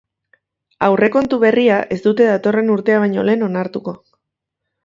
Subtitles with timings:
[0.85, 3.99] Aurrekontu berria ez dute datorren urtea baino lehen onartuko.